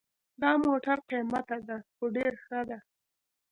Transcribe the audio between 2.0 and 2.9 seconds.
ډېر ښه ده